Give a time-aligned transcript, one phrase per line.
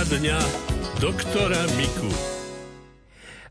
[0.00, 0.40] Poradňa
[0.96, 2.08] doktora Miku.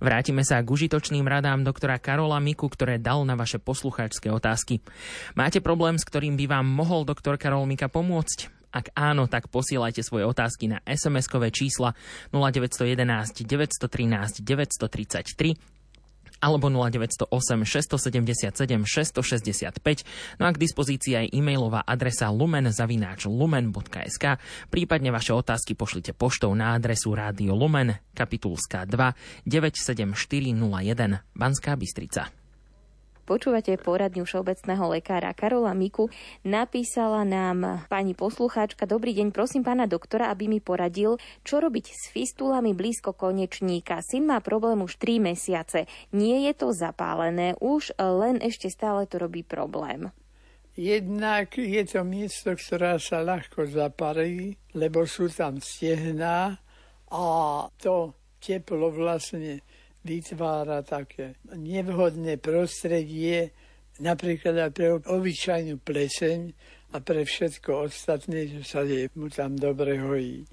[0.02, 4.82] Vrátime sa k užitočným radám doktora Karola Miku, ktoré dal na vaše poslucháčské otázky.
[5.38, 8.50] Máte problém, s ktorým by vám mohol doktor Karol Mika pomôcť?
[8.74, 11.94] Ak áno, tak posielajte svoje otázky na SMS-kové čísla
[12.34, 15.79] 0911 913 933
[16.40, 17.30] alebo 0908
[17.68, 24.26] 677 665, no a k dispozícii aj e-mailová adresa lumen.lumen.sk,
[24.72, 32.39] prípadne vaše otázky pošlite poštou na adresu Rádio Lumen, kapitulská 2 97401 Banská Bystrica.
[33.30, 36.10] Počúvate poradňu všeobecného lekára Karola Miku.
[36.42, 42.10] Napísala nám pani poslucháčka, dobrý deň, prosím pána doktora, aby mi poradil, čo robiť s
[42.10, 44.02] fistulami blízko konečníka.
[44.02, 45.86] Syn má problém už 3 mesiace.
[46.10, 50.10] Nie je to zapálené, už len ešte stále to robí problém.
[50.74, 56.58] Jednak je to miesto, ktoré sa ľahko zaparí, lebo sú tam stehná
[57.14, 57.24] a
[57.78, 59.62] to teplo vlastne
[60.04, 63.52] vytvára také nevhodné prostredie,
[64.00, 66.40] napríklad aj pre obyčajnú pleseň
[66.96, 70.48] a pre všetko ostatné, že sa je mu tam dobre hojí.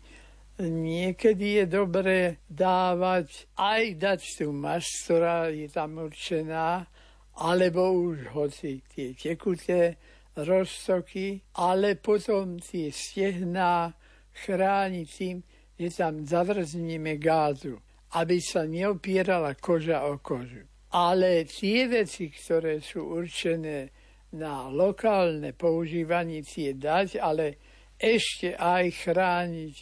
[0.56, 6.88] Niekedy je dobré dávať, aj dať tú masť, ktorá je tam určená,
[7.36, 10.00] alebo už hoci tie tekuté
[10.32, 13.92] roztoky, ale potom tie stehná
[14.32, 15.36] chrániť tým,
[15.76, 17.76] že tam zavrzníme gázu
[18.14, 20.62] aby sa neopierala koža o kožu.
[20.94, 23.90] Ale tie veci, ktoré sú určené
[24.38, 27.58] na lokálne používanie, tie dať, ale
[27.98, 29.74] ešte aj chrániť,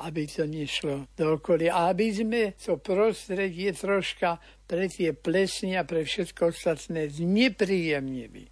[0.00, 1.90] aby to nešlo do okolia.
[1.92, 8.44] Aby sme to prostredie troška pre tie plesne a pre všetko ostatné znepríjemnili,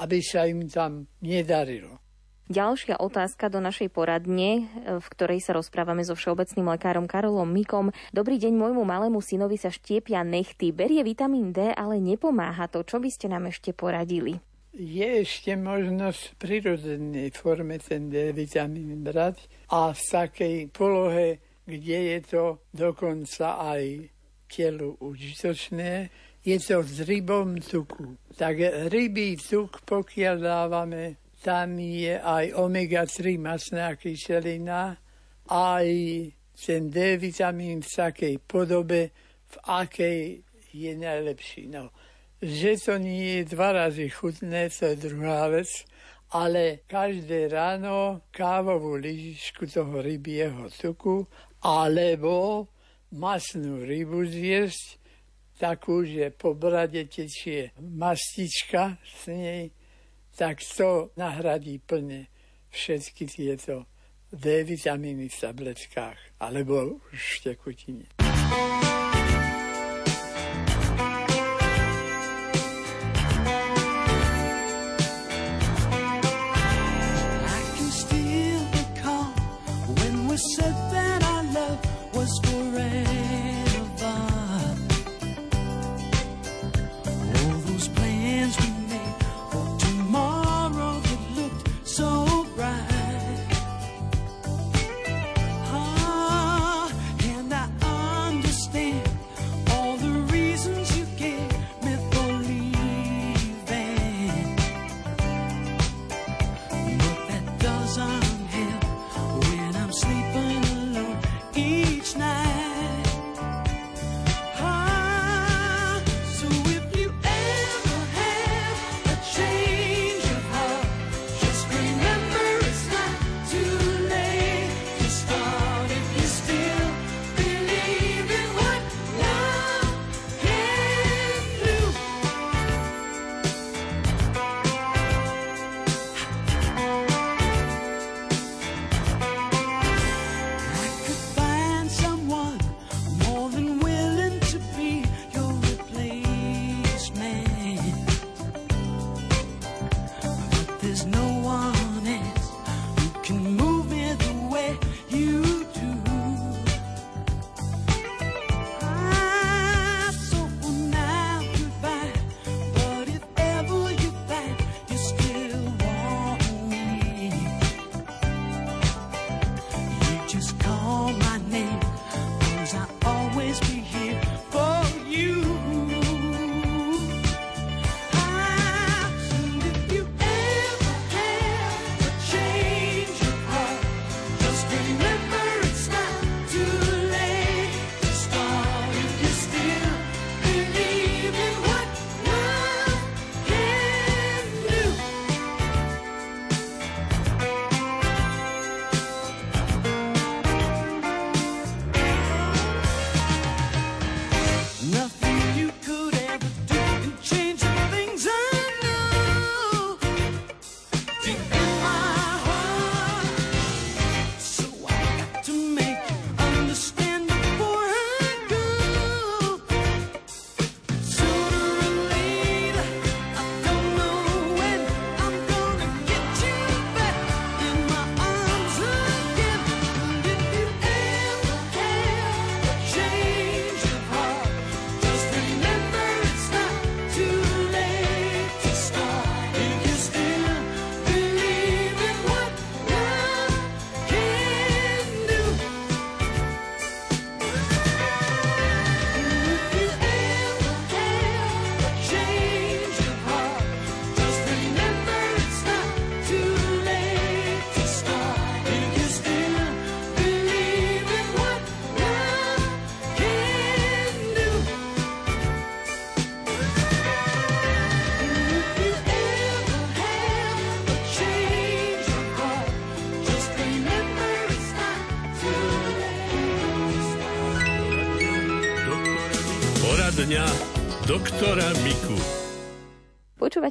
[0.00, 2.07] aby sa im tam nedarilo.
[2.48, 7.92] Ďalšia otázka do našej poradne, v ktorej sa rozprávame so všeobecným lekárom Karolom Mikom.
[8.08, 10.72] Dobrý deň, môjmu malému synovi sa štiepia nechty.
[10.72, 12.80] Berie vitamín D, ale nepomáha to.
[12.88, 14.40] Čo by ste nám ešte poradili?
[14.72, 22.16] Je ešte možnosť v prirodzenej forme ten D vitamín brať a v takej polohe, kde
[22.16, 24.08] je to dokonca aj
[24.48, 26.08] telu užitočné,
[26.40, 28.16] je to s rybom tuku.
[28.40, 34.98] Tak rybý tuk, pokiaľ dávame tam je aj omega-3 masná kyselina,
[35.46, 35.88] aj
[36.58, 39.14] ten D vitamín v takej podobe,
[39.46, 40.42] v akej
[40.74, 41.70] je najlepší.
[41.70, 41.94] No,
[42.42, 45.70] že to nie je dva razy chutné, to je druhá vec,
[46.34, 51.24] ale každé ráno kávovú lyžičku toho rybieho tuku
[51.64, 52.66] alebo
[53.14, 55.00] masnú rybu zjesť,
[55.58, 59.64] takú, že po brade tečie mastička z nej,
[60.38, 62.30] tak to nahradí plne
[62.70, 63.90] všetky tieto
[64.30, 68.06] D vitamíny v tabletkách alebo v tekutine.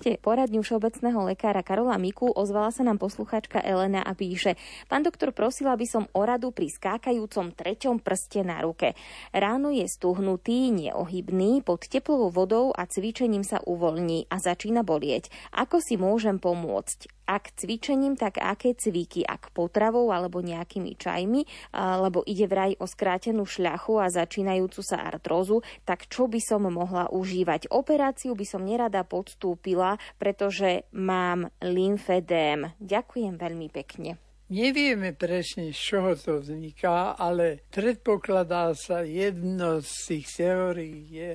[0.08, 2.32] Počúvate poradňu všeobecného lekára Karola Miku.
[2.32, 4.56] Ozvala sa nám posluchačka Elena a píše
[4.88, 8.96] Pán doktor, prosila by som o radu pri skákajúcom treťom prste na ruke.
[9.36, 15.28] Ráno je stuhnutý, neohybný, pod teplou vodou a cvičením sa uvoľní a začína bolieť.
[15.52, 17.17] Ako si môžem pomôcť?
[17.28, 21.44] Ak cvičením, tak aké cviky, ak potravou alebo nejakými čajmi,
[21.76, 27.12] lebo ide vraj o skrátenú šľachu a začínajúcu sa artrózu, tak čo by som mohla
[27.12, 27.68] užívať?
[27.68, 32.72] Operáciu by som nerada podstúpila, pretože mám lymfedém.
[32.80, 34.16] Ďakujem veľmi pekne.
[34.48, 41.32] Nevieme presne, z čoho to vzniká, ale predpokladá sa jedno z tých teórií je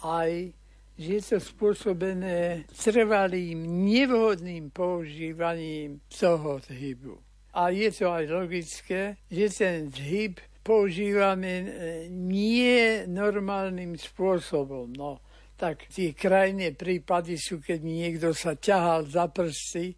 [0.00, 0.56] aj
[0.96, 7.20] že je to spôsobené trvalým, nevhodným používaním toho zhybu.
[7.56, 11.68] A je to aj logické, že ten zhyb používame e,
[12.10, 14.92] nie normálnym spôsobom.
[14.92, 15.22] No,
[15.56, 19.94] tak tie krajné prípady sú, keď niekto sa ťahal za prsty,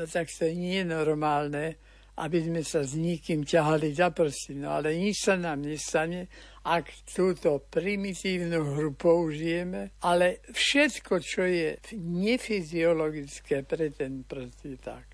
[0.00, 1.78] no tak to nie je normálne,
[2.16, 4.56] aby sme sa s nikým ťahali za prsty.
[4.56, 6.32] No ale nič sa nám nestane,
[6.66, 15.06] ak túto primitívnu hru použijeme, ale všetko, čo je nefyziologické pre ten prst je tak.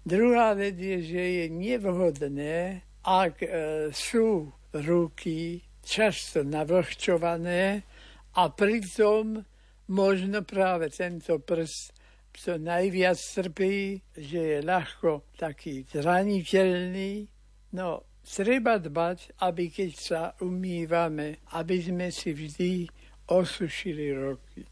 [0.00, 3.48] Druhá vec je, že je nevhodné, ak e,
[3.92, 7.84] sú ruky často navlhčované
[8.32, 9.44] a pritom
[9.92, 11.98] možno práve tento prst
[12.38, 17.26] to najviac trpí, že je ľahko taký zraniteľný.
[17.74, 22.84] No, Treba dbať, aby keď sa umývame, aby sme si vždy
[23.32, 24.68] osušili roky.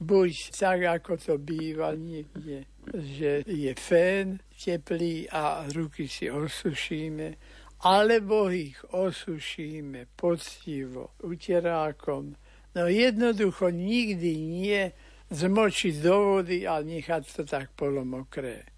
[0.00, 7.36] Buď tak, ako to býva niekde, že je fén teplý a ruky si osušíme,
[7.84, 12.40] alebo ich osušíme poctivo, uterákom.
[12.72, 14.82] No jednoducho nikdy nie
[15.28, 18.77] zmočiť do vody a nechať to tak polomokré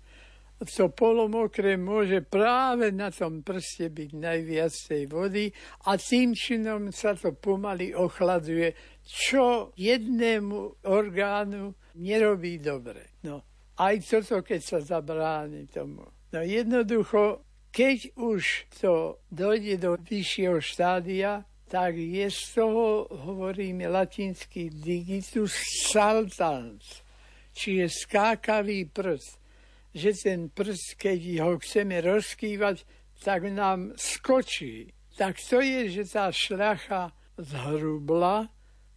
[0.68, 5.48] to polomokré môže práve na tom prste byť najviac tej vody
[5.88, 13.16] a tým činom sa to pomaly ochladzuje, čo jednému orgánu nerobí dobre.
[13.24, 13.40] No,
[13.80, 16.04] aj toto, keď sa zabráni tomu.
[16.30, 17.40] No jednoducho,
[17.72, 25.54] keď už to dojde do vyššieho štádia, tak je z toho, hovoríme latinský digitus
[25.88, 27.00] saltans,
[27.56, 29.39] čiže skákavý prst
[29.94, 32.86] že ten prst, keď ho chceme rozkývať,
[33.22, 34.90] tak nám skočí.
[35.18, 38.48] Tak to je, že tá šľacha zhrubla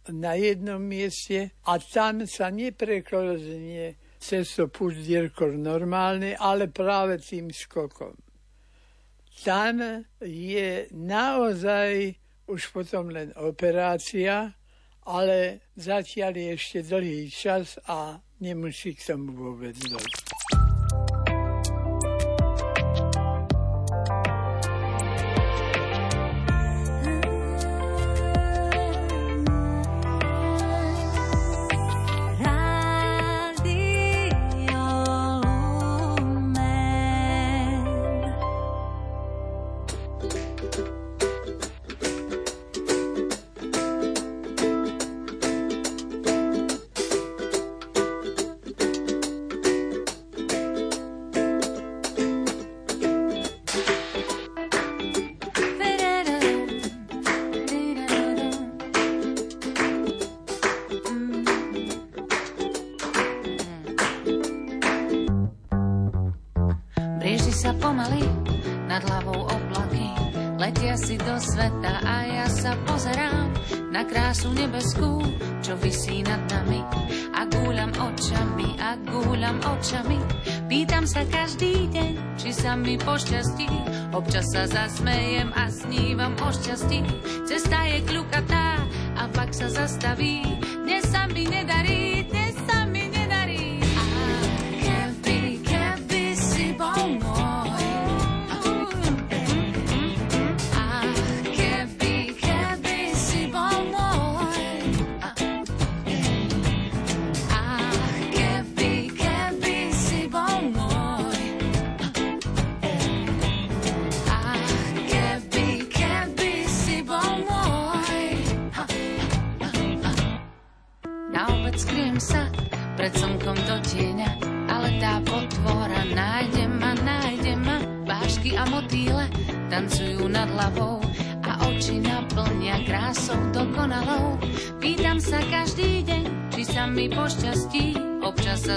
[0.08, 8.16] na jednom mieste a tam sa nepreklznie cez to puzdierko normálne, ale práve tým skokom.
[9.44, 12.16] Tam je naozaj
[12.48, 14.52] už potom len operácia,
[15.04, 20.43] ale zatiaľ je ešte dlhý čas a nemusí k tomu vôbec dojsť.
[82.84, 83.66] Mi pošťastí.
[84.14, 87.02] Občas sa zasmejem a snívam o šťastí.
[87.48, 88.78] Cesta je kľukatá
[89.18, 90.46] a pak sa zastaví.
[90.84, 92.13] Dnes sa mi nedarí,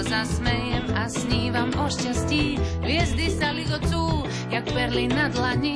[0.08, 2.56] zasmejem a snívam o šťastí.
[2.80, 5.67] Hviezdy sa ligocú, jak perly na dlani.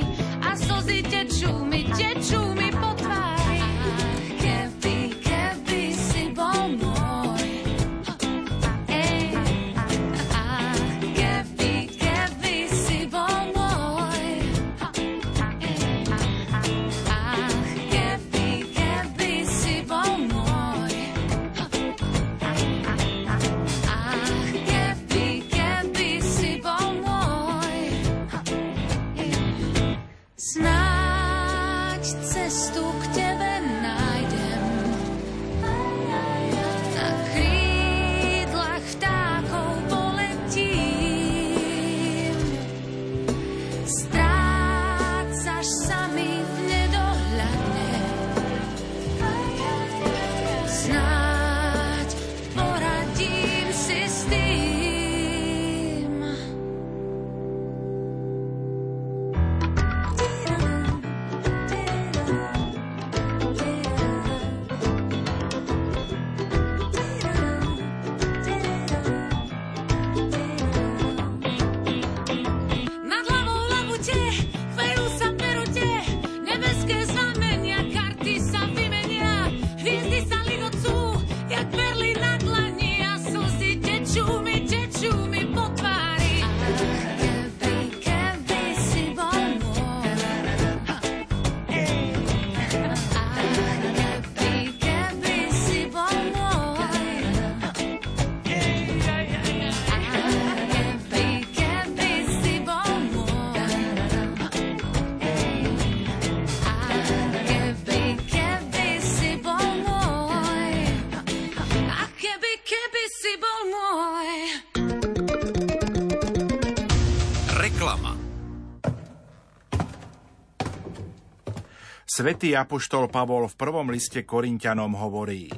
[122.23, 125.51] Svetý apoštol Pavol v prvom liste Korintianom hovorí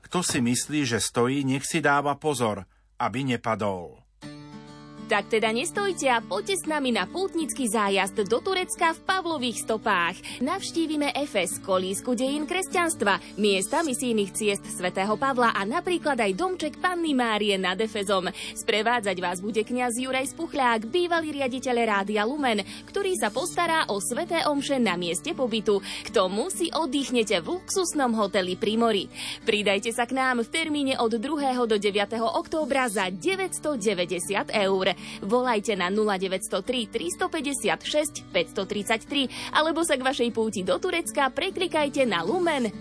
[0.00, 2.64] Kto si myslí, že stojí, nech si dáva pozor,
[2.96, 4.00] aby nepadol.
[5.06, 10.18] Tak teda nestojte a poďte s nami na pútnický zájazd do Turecka v Pavlových stopách.
[10.42, 17.14] Navštívime Efes, kolísku dejín kresťanstva, miesta misijných ciest svätého Pavla a napríklad aj domček Panny
[17.14, 18.26] Márie nad Efezom.
[18.58, 24.42] Sprevádzať vás bude kňaz Juraj Spuchľák, bývalý riaditeľ Rádia Lumen, ktorý sa postará o sveté
[24.50, 25.78] omše na mieste pobytu.
[26.02, 29.04] K tomu si oddychnete v luxusnom hoteli pri mori.
[29.46, 31.62] Pridajte sa k nám v termíne od 2.
[31.70, 31.94] do 9.
[32.18, 34.95] októbra za 990 eur.
[35.20, 42.72] Volajte na 0903 356 533 alebo sa k vašej púti do Turecka preklikajte na Lumen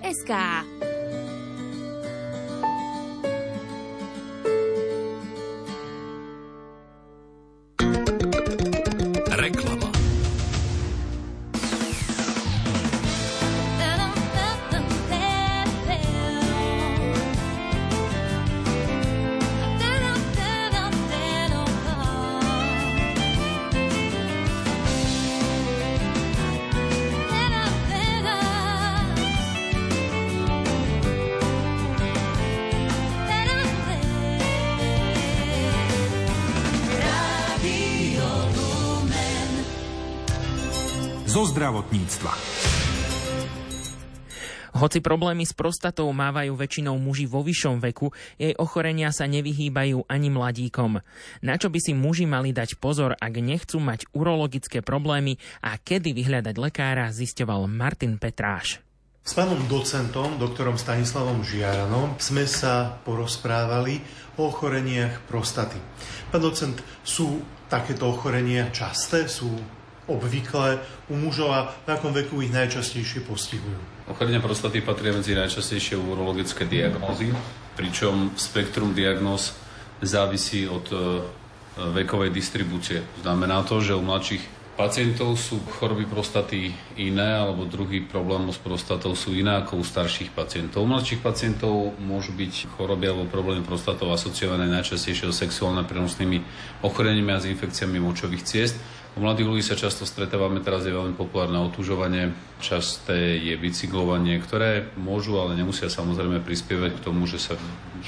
[42.05, 42.33] zdravotníctva.
[44.75, 50.27] Hoci problémy s prostatou mávajú väčšinou muži vo vyššom veku, jej ochorenia sa nevyhýbajú ani
[50.27, 50.99] mladíkom.
[51.39, 56.11] Na čo by si muži mali dať pozor, ak nechcú mať urologické problémy a kedy
[56.11, 58.83] vyhľadať lekára, zisťoval Martin Petráš.
[59.25, 64.03] S pánom docentom, doktorom Stanislavom Žiaranom, sme sa porozprávali
[64.37, 65.79] o ochoreniach prostaty.
[66.29, 69.25] Pán docent, sú takéto ochorenia časté?
[69.31, 69.55] Sú
[70.05, 74.09] obvyklé u mužov a v akom veku ich najčastejšie postihujú?
[74.09, 77.33] Ochorenia prostaty patria medzi najčastejšie urologické diagnózy,
[77.73, 79.57] pričom spektrum diagnóz
[80.05, 80.97] závisí od e,
[81.75, 83.01] vekovej distribúcie.
[83.25, 89.15] Znamená to, že u mladších pacientov sú choroby prostaty iné, alebo druhý problémov s prostatou
[89.15, 90.83] sú iné ako u starších pacientov.
[90.83, 96.43] U mladších pacientov môžu byť choroby alebo problémy prostatou asociované najčastejšie sexuálne prenosnými
[96.83, 98.75] ochoreniami a s infekciami močových ciest.
[99.15, 104.91] U mladých ľudí sa často stretávame, teraz je veľmi populárne otužovanie, časté je bicyklovanie, ktoré
[104.99, 107.55] môžu, ale nemusia samozrejme prispievať k tomu, že sa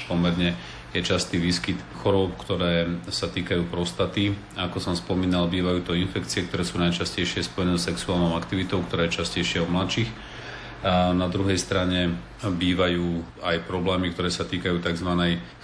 [0.04, 0.52] pomerne
[0.92, 4.36] je častý výskyt chorób, ktoré sa týkajú prostaty.
[4.56, 9.20] Ako som spomínal, bývajú to infekcie, ktoré sú najčastejšie spojené s sexuálnou aktivitou, ktorá je
[9.20, 10.08] častejšia u mladších
[10.78, 15.10] A na druhej strane bývajú aj problémy, ktoré sa týkajú tzv.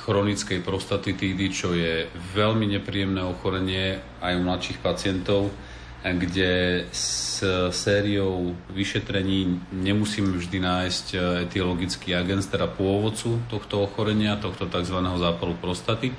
[0.03, 5.55] chronickej prostatitídy, čo je veľmi nepríjemné ochorenie aj u mladších pacientov,
[6.03, 7.41] kde s
[7.71, 11.07] sériou vyšetrení nemusíme vždy nájsť
[11.47, 14.99] etiologický agens, teda pôvodcu tohto ochorenia, tohto tzv.
[14.99, 16.11] zápalu prostaty.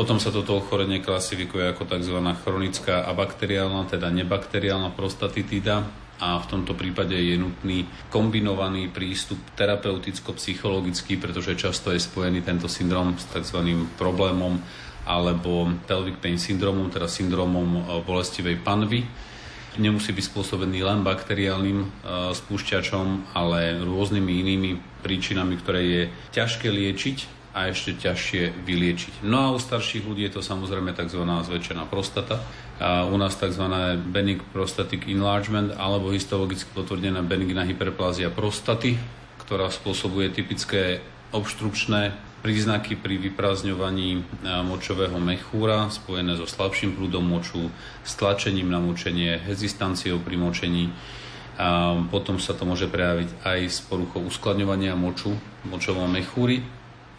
[0.00, 2.16] Potom sa toto ochorenie klasifikuje ako tzv.
[2.40, 5.84] chronická abakteriálna, teda nebakteriálna prostatitída,
[6.20, 13.16] a v tomto prípade je nutný kombinovaný prístup terapeuticko-psychologický, pretože často je spojený tento syndrom
[13.16, 13.56] s tzv.
[13.96, 14.60] problémom
[15.08, 19.08] alebo pelvic pain syndromom, teda syndromom e, bolestivej panvy.
[19.80, 21.86] Nemusí byť spôsobený len bakteriálnym e,
[22.36, 26.02] spúšťačom, ale rôznymi inými príčinami, ktoré je
[26.36, 29.26] ťažké liečiť a ešte ťažšie vyliečiť.
[29.26, 31.22] No a u starších ľudí je to samozrejme tzv.
[31.26, 32.38] zväčšená prostata.
[32.78, 33.66] A u nás tzv.
[34.08, 38.96] benign prostatic enlargement alebo histologicky potvrdená benigná hyperplázia prostaty,
[39.42, 41.02] ktorá spôsobuje typické
[41.34, 44.24] obštrukčné príznaky pri vyprázdňovaní
[44.64, 47.68] močového mechúra spojené so slabším prúdom moču,
[48.00, 50.88] stlačením na močenie, hezistanciou pri močení.
[51.60, 55.36] A potom sa to môže prejaviť aj s poruchou uskladňovania moču,
[55.68, 56.64] močovom mechúry,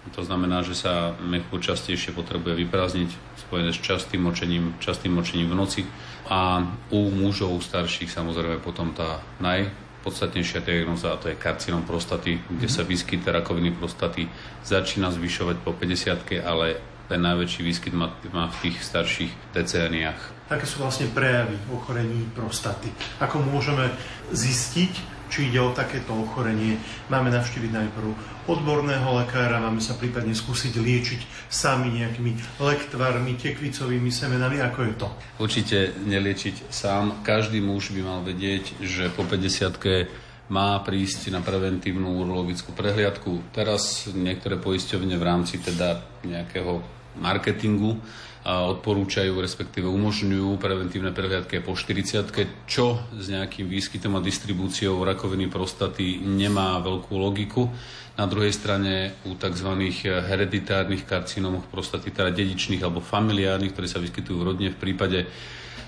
[0.09, 3.09] to znamená, že sa mechúr častejšie potrebuje vyprázdniť,
[3.45, 5.81] spojené s častým močením, častým močením v noci.
[6.25, 12.65] A u mužov starších samozrejme potom tá najpodstatnejšia diagnoza, a to je karcinom prostaty, kde
[12.65, 14.25] sa výskyt rakoviny prostaty
[14.65, 20.47] začína zvyšovať po 50 ale ten najväčší výskyt má, má v tých starších decéniách.
[20.47, 22.87] Aké sú vlastne prejavy ochorení prostaty?
[23.19, 23.91] Ako môžeme
[24.31, 26.75] zistiť, či ide o takéto ochorenie.
[27.07, 28.07] Máme navštíviť najprv
[28.51, 35.07] odborného lekára, máme sa prípadne skúsiť liečiť sami nejakými lektvarmi, tekvicovými semenami, ako je to?
[35.39, 37.23] Určite neliečiť sám.
[37.23, 43.55] Každý muž by mal vedieť, že po 50 má prísť na preventívnu urologickú prehliadku.
[43.55, 46.83] Teraz niektoré poisťovne v rámci teda nejakého
[47.15, 48.03] marketingu
[48.45, 52.25] odporúčajú, respektíve umožňujú preventívne prehliadky po 40
[52.65, 57.69] čo s nejakým výskytom a distribúciou rakoviny prostaty nemá veľkú logiku.
[58.17, 59.69] Na druhej strane u tzv.
[60.03, 65.29] hereditárnych karcinómoch prostaty, teda dedičných alebo familiárnych, ktoré sa vyskytujú v rodine v prípade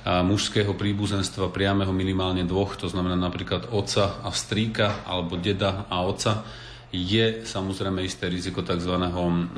[0.04, 6.44] mužského príbuzenstva priameho minimálne dvoch, to znamená napríklad oca a strýka alebo deda a oca,
[6.94, 8.94] je samozrejme isté riziko tzv.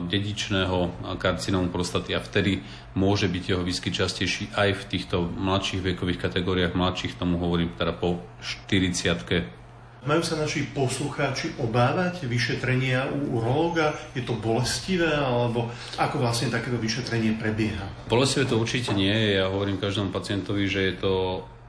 [0.08, 0.78] dedičného
[1.20, 2.64] karcinómu prostaty a vtedy
[2.96, 7.92] môže byť jeho výskyt častejší aj v týchto mladších vekových kategóriách, mladších tomu hovorím teda
[7.92, 9.66] po 40
[10.06, 13.98] majú sa naši poslucháči obávať vyšetrenia u urológa?
[14.14, 18.06] Je to bolestivé, alebo ako vlastne takéto vyšetrenie prebieha?
[18.06, 19.42] Bolestivé to určite nie je.
[19.42, 21.14] Ja hovorím každému pacientovi, že je to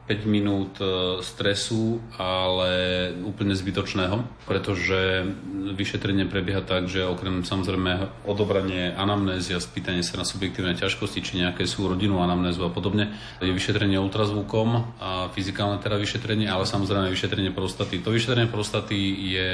[0.07, 5.27] 5 minút e, stresu, ale úplne zbytočného, pretože
[5.75, 11.43] vyšetrenie prebieha tak, že okrem samozrejme odobranie anamnézy a spýtanie sa na subjektívne ťažkosti, či
[11.43, 17.11] nejaké sú rodinu anamnézu a podobne, je vyšetrenie ultrazvukom a fyzikálne teda vyšetrenie, ale samozrejme
[17.11, 17.99] vyšetrenie prostaty.
[18.07, 18.99] To vyšetrenie prostaty
[19.35, 19.51] je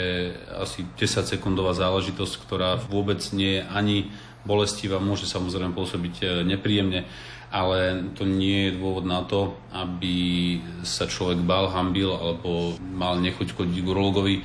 [0.53, 3.97] asi 10 sekundová záležitosť, ktorá vôbec nie je ani
[4.45, 7.07] bolestivá, môže samozrejme pôsobiť e, nepríjemne
[7.53, 13.53] ale to nie je dôvod na to, aby sa človek bál, hambil alebo mal nechuť
[13.53, 14.37] chodiť k urologovi.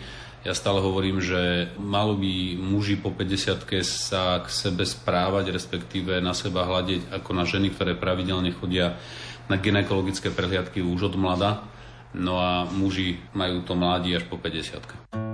[0.44, 6.36] Ja stále hovorím, že malo by muži po 50 sa k sebe správať, respektíve na
[6.36, 9.00] seba hľadiť ako na ženy, ktoré pravidelne chodia
[9.48, 11.64] na ginekologické prehliadky už od mlada.
[12.12, 15.27] No a muži majú to mladí až po 50.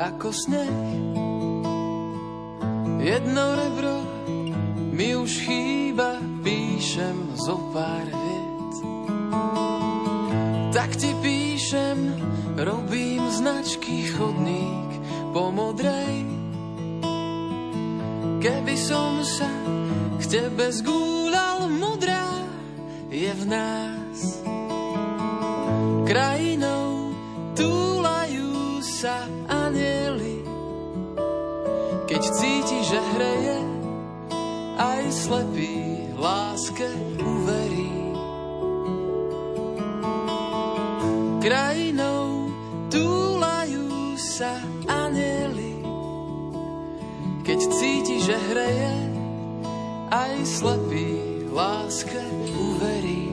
[0.00, 0.78] ako sneh.
[3.00, 3.96] Jedno rebro
[4.92, 8.74] mi už chýba, píšem zo pár viet.
[10.76, 12.14] Tak ti píšem,
[12.58, 14.90] robím značky chodník
[15.32, 16.28] po modrej.
[18.40, 19.50] Keby som sa
[20.20, 22.28] k tebe zgúľal, modrá
[23.08, 23.99] je v nás.
[26.10, 27.14] Krajinou
[27.54, 29.30] túlajú sa
[32.10, 33.58] keď cíti, že hreje,
[34.74, 36.90] aj slepý láske
[37.22, 37.94] uverí.
[41.38, 42.50] Krajinou
[42.90, 44.58] túlajú sa
[44.90, 45.78] anieli,
[47.46, 48.94] keď cíti, že hreje,
[50.10, 52.18] aj slepý láske
[52.58, 53.29] uverí.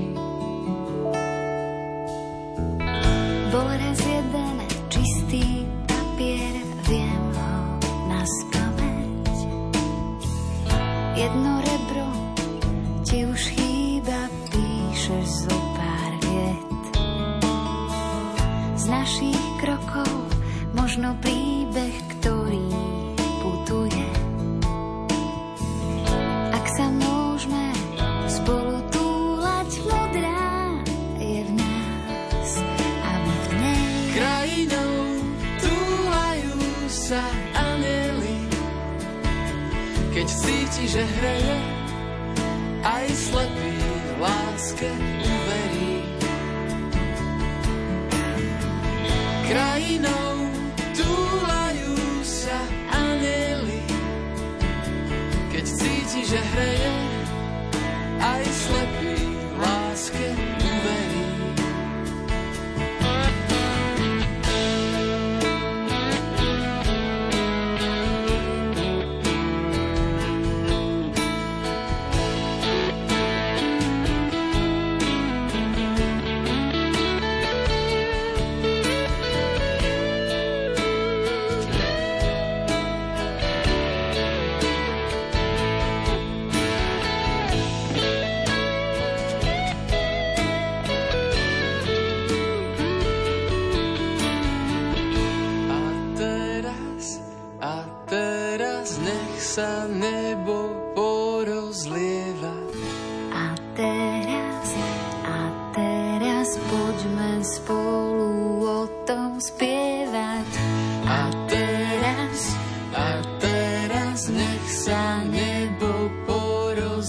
[56.27, 56.66] Cíti,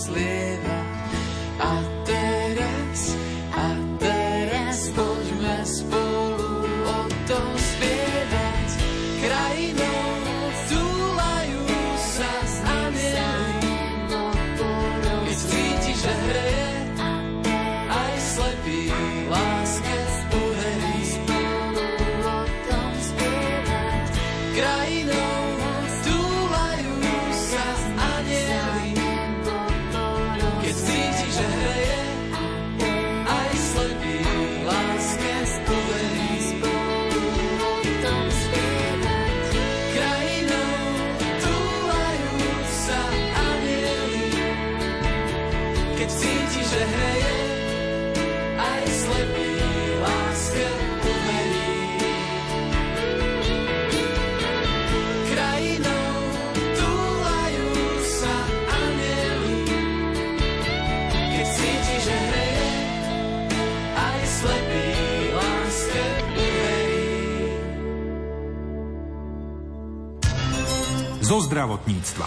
[0.08, 0.37] sleep.
[71.28, 72.24] Zo zdravotníctva.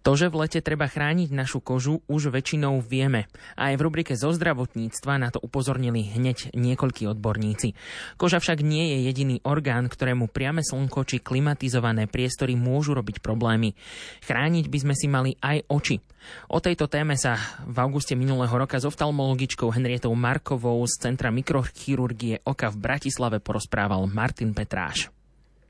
[0.00, 3.28] To, že v lete treba chrániť našu kožu, už väčšinou vieme.
[3.52, 7.76] Aj v rubrike zo zdravotníctva na to upozornili hneď niekoľkí odborníci.
[8.16, 13.76] Koža však nie je jediný orgán, ktorému priame slnko či klimatizované priestory môžu robiť problémy.
[14.24, 16.00] Chrániť by sme si mali aj oči.
[16.48, 17.36] O tejto téme sa
[17.68, 24.08] v auguste minulého roka s oftalmologičkou Henrietou Markovou z Centra mikrochirurgie oka v Bratislave porozprával
[24.08, 25.19] Martin Petráš.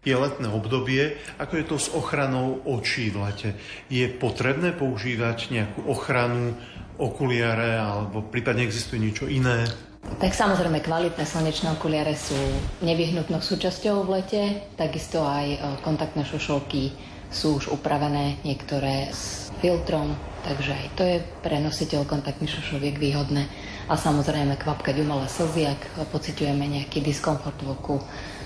[0.00, 3.50] Je letné obdobie, ako je to s ochranou očí v lete.
[3.92, 6.56] Je potrebné používať nejakú ochranu,
[6.96, 9.68] okuliare, alebo prípadne existuje niečo iné?
[10.00, 12.36] Tak samozrejme, kvalitné slnečné okuliare sú
[12.80, 14.42] nevyhnutnou súčasťou v lete,
[14.80, 16.96] takisto aj e, kontaktné šošovky
[17.28, 20.16] sú už upravené, niektoré s filtrom,
[20.48, 23.46] takže aj to je pre nositeľ kontaktných šošoviek výhodné.
[23.86, 27.96] A samozrejme kvapkať umelé slzy, ak pociťujeme nejaký diskomfort v oku,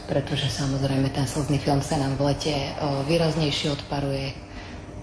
[0.05, 2.71] pretože samozrejme ten slzný film sa nám v lete e,
[3.09, 4.37] výraznejšie odparuje,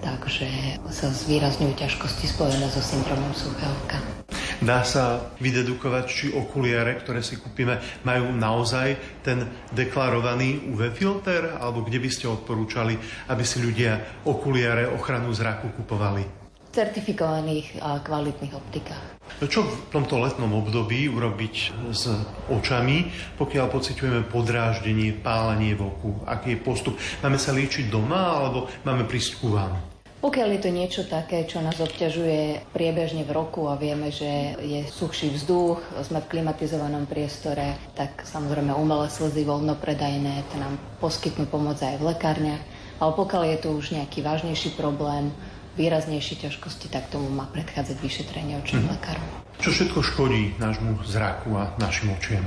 [0.02, 0.48] takže
[0.90, 4.00] sa zvýrazňujú ťažkosti spojené so syndromom suchého oka.
[4.62, 8.94] Dá sa vydedukovať, či okuliare, ktoré si kúpime, majú naozaj
[9.26, 12.94] ten deklarovaný UV filter, alebo kde by ste odporúčali,
[13.34, 16.41] aby si ľudia okuliare ochranu zraku kupovali?
[16.72, 19.20] Certifikovaných a kvalitných optikách.
[19.44, 21.56] Čo v tomto letnom období urobiť
[21.92, 22.08] s
[22.48, 26.24] očami, pokiaľ pociťujeme podráždenie, pálenie v oku?
[26.24, 26.96] Aký je postup?
[27.20, 29.92] Máme sa liečiť doma, alebo máme prísť ku vám?
[30.22, 34.86] Pokiaľ je to niečo také, čo nás obťažuje priebežne v roku a vieme, že je
[34.86, 41.82] suchší vzduch, sme v klimatizovanom priestore, tak samozrejme umelé slzy voľnopredajné, to nám poskytnú pomoc
[41.82, 42.64] aj v lekárniach.
[43.02, 45.34] Ale pokiaľ je tu už nejaký vážnejší problém,
[45.76, 48.92] výraznejšie ťažkosti, tak tomu má predchádzať vyšetrenie očným Mhm.
[48.92, 49.28] lekárom.
[49.62, 52.44] Čo všetko škodí nášmu zraku a našim očiam?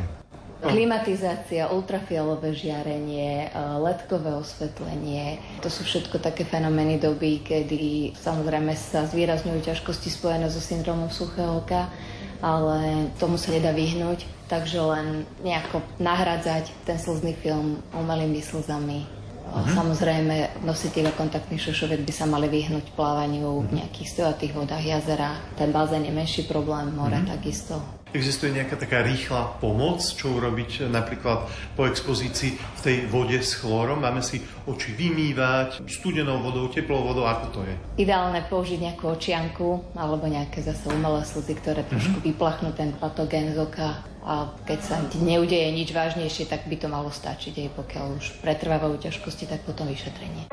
[0.64, 3.52] Klimatizácia, ultrafialové žiarenie,
[3.84, 10.64] ledkové osvetlenie, to sú všetko také fenomény doby, kedy samozrejme sa zvýrazňujú ťažkosti spojené so
[10.64, 11.92] syndromom suchého oka,
[12.40, 15.06] ale tomu sa nedá vyhnúť, takže len
[15.44, 19.04] nejako nahradzať ten slzný film umelými slzami
[19.44, 19.76] Mm-hmm.
[19.76, 23.68] Samozrejme, nositeľe kontaktných šošoviek by sa mali vyhnúť plávaniu mm-hmm.
[23.68, 25.36] v nejakých stojatých vodách jazera.
[25.54, 27.28] Ten bazén je menší problém, more mm-hmm.
[27.28, 27.78] takisto.
[28.14, 34.06] Existuje nejaká taká rýchla pomoc, čo urobiť napríklad po expozícii v tej vode s chlórom?
[34.06, 34.38] Máme si
[34.70, 37.74] oči vymývať studenou vodou, teplou vodou, ako to je?
[38.06, 42.28] Ideálne použiť nejakú očianku alebo nejaké zase umelé slzy, ktoré trošku mm-hmm.
[42.30, 47.12] vyplachnú ten patogén z oka a keď sa neudeje nič vážnejšie, tak by to malo
[47.12, 50.48] stačiť, aj pokiaľ už pretrvávajú ťažkosti, tak potom vyšetrenie.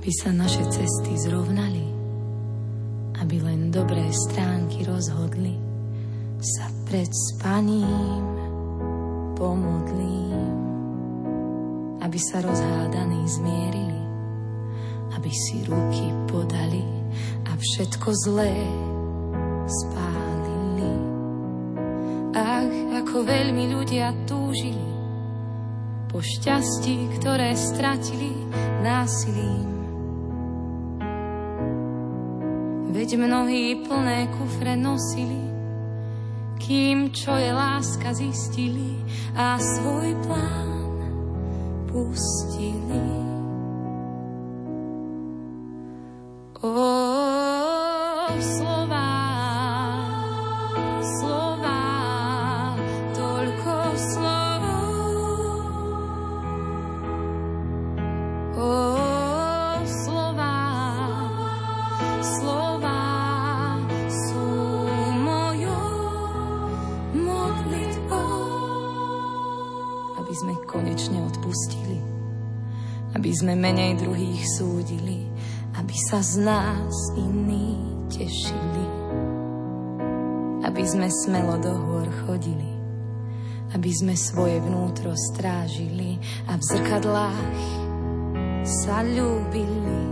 [0.00, 1.84] aby sa naše cesty zrovnali,
[3.20, 5.69] aby len dobré stránky rozhodli
[6.40, 8.24] sa pred spaním
[9.36, 10.56] pomodlím,
[12.00, 14.00] aby sa rozhádaní zmierili,
[15.20, 16.80] aby si ruky podali
[17.44, 18.56] a všetko zlé
[19.68, 20.92] spálili.
[22.32, 22.72] Ach,
[23.04, 24.88] ako veľmi ľudia túžili
[26.08, 28.32] po šťastí, ktoré stratili
[28.80, 29.68] násilím.
[32.90, 35.49] Veď mnohí plné kufre nosili
[36.70, 38.94] kým čo je láska zistili
[39.34, 40.70] a svoj plán
[41.90, 43.30] pustili.
[73.40, 75.24] Sme menej druhých súdili,
[75.80, 77.80] aby sa z nás iní
[78.12, 78.86] tešili.
[80.60, 82.68] Aby sme smelo do hôr chodili,
[83.72, 86.20] aby sme svoje vnútro strážili
[86.52, 87.56] a v zrkadlách
[88.68, 90.04] sa ľúbili.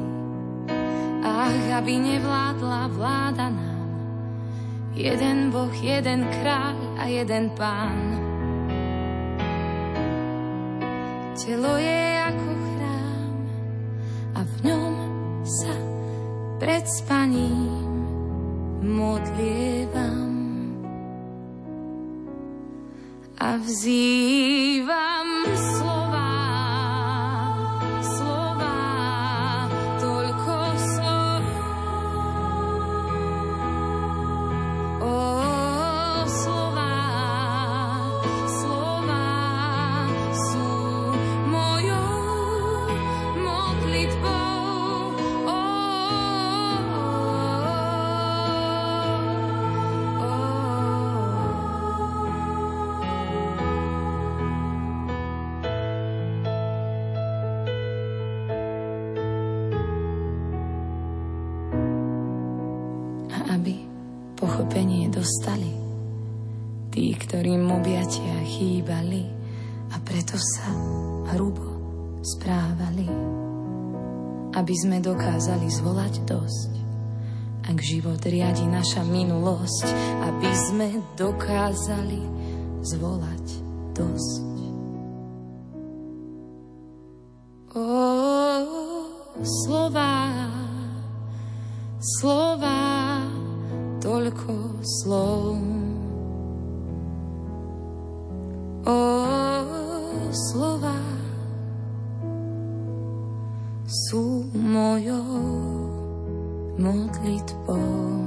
[1.20, 3.88] Ach, aby nevládla vláda nám,
[4.96, 8.24] jeden Boh, jeden kráľ a jeden pán.
[11.36, 11.97] Telo je
[16.88, 17.68] spaním
[18.81, 20.33] modlievam
[23.38, 25.07] a vzývam
[74.78, 76.72] sme dokázali zvolať dosť.
[77.66, 79.86] Ak život riadi naša minulosť,
[80.24, 80.88] aby sme
[81.18, 82.22] dokázali
[82.86, 83.46] zvolať
[83.92, 84.46] dosť.
[87.74, 87.84] O,
[89.42, 90.16] slova,
[92.00, 92.80] slova,
[94.00, 95.58] toľko slov.
[98.88, 98.98] O
[100.32, 101.07] slova
[104.98, 108.18] mojou modlitbou.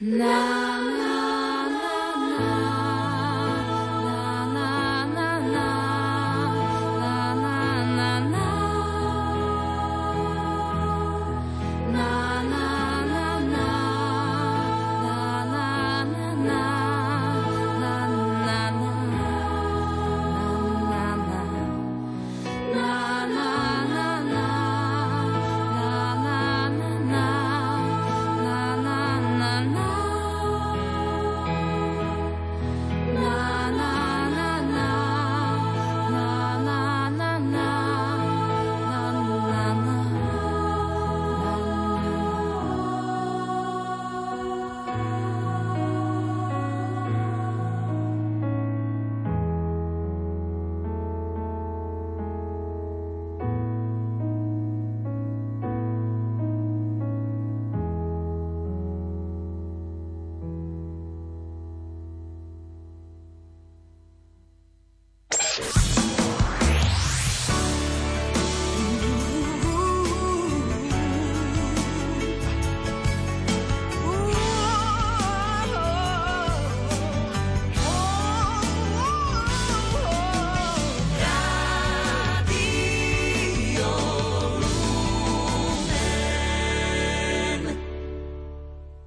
[0.00, 0.77] Nám